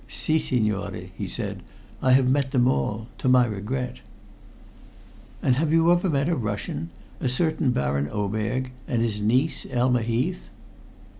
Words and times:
"Si, 0.07 0.39
signore," 0.39 1.11
he 1.15 1.27
said. 1.27 1.61
"I 2.01 2.13
have 2.13 2.27
met 2.27 2.49
them 2.49 2.67
all 2.67 3.05
to 3.19 3.29
my 3.29 3.45
regret." 3.45 3.97
"And 5.43 5.57
have 5.57 5.71
you 5.71 5.91
ever 5.91 6.09
met 6.09 6.27
a 6.27 6.35
Russian 6.35 6.89
a 7.19 7.29
certain 7.29 7.69
Baron 7.69 8.09
Oberg 8.09 8.71
and 8.87 9.03
his 9.03 9.21
niece, 9.21 9.67
Elma 9.69 10.01
Heath?" 10.01 10.49